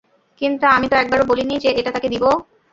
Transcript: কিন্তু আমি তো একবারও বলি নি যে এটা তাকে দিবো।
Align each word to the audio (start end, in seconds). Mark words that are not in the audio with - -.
কিন্তু 0.41 0.65
আমি 0.75 0.85
তো 0.89 0.95
একবারও 0.95 1.29
বলি 1.31 1.43
নি 1.43 1.55
যে 1.63 1.69
এটা 1.79 1.91
তাকে 1.93 2.07
দিবো। 2.13 2.29